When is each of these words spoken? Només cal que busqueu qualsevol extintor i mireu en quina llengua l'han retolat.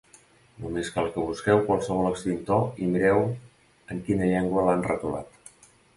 Només 0.61 0.87
cal 0.93 1.09
que 1.17 1.25
busqueu 1.25 1.61
qualsevol 1.67 2.09
extintor 2.13 2.81
i 2.85 2.89
mireu 2.95 3.21
en 3.97 4.03
quina 4.09 4.31
llengua 4.33 4.65
l'han 4.71 4.87
retolat. 4.89 5.71